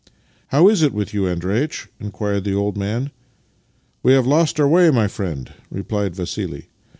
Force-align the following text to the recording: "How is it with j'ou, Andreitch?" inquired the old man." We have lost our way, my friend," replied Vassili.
"How 0.47 0.67
is 0.67 0.81
it 0.81 0.93
with 0.93 1.09
j'ou, 1.11 1.27
Andreitch?" 1.31 1.87
inquired 1.99 2.43
the 2.43 2.55
old 2.55 2.75
man." 2.75 3.11
We 4.01 4.13
have 4.13 4.25
lost 4.25 4.59
our 4.59 4.67
way, 4.67 4.89
my 4.89 5.07
friend," 5.07 5.53
replied 5.69 6.15
Vassili. 6.15 6.69